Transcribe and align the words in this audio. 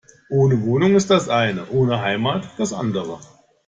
Ohne 0.31 0.63
Wohnung 0.65 0.95
ist 0.95 1.11
das 1.11 1.29
eine, 1.29 1.69
ohne 1.69 2.01
Heimat 2.01 2.43
das 2.57 2.73
andere. 2.73 3.19